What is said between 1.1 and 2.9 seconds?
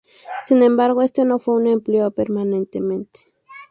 no fue un empleo permanente.